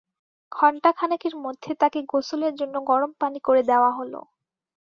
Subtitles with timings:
[0.51, 4.19] ঘন্টাখানেকের মধ্যে তাঁকে গোসলের জন্যে গরম পানি করে দেয়া হলো।